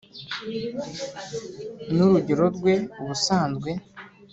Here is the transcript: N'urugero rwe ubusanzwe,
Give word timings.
N'urugero 1.95 2.43
rwe 2.55 2.73
ubusanzwe, 3.01 3.69